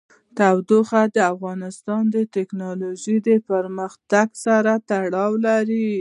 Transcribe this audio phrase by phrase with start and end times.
[0.37, 3.17] تودوخه د افغانستان د تکنالوژۍ
[3.51, 5.87] پرمختګ سره تړاو لري.